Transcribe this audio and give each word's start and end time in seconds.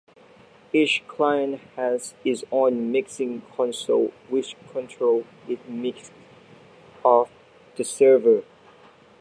Each 0.73 1.07
client 1.07 1.61
has 1.75 2.15
its 2.25 2.43
own 2.51 2.91
mixing 2.91 3.41
console 3.55 4.11
which 4.29 4.55
controls 4.71 5.25
its 5.47 5.61
mix 5.67 6.09
on 7.03 7.27
the 7.75 7.83
server. 7.83 8.43